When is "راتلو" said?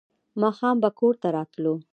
1.35-1.73